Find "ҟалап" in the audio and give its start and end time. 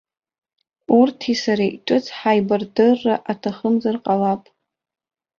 4.03-4.41